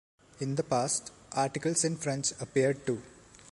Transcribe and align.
In 0.39 0.55
the 0.55 0.63
past, 0.63 1.11
articles 1.33 1.83
in 1.83 1.95
French 1.95 2.31
appeared 2.41 2.87
too. 2.87 3.03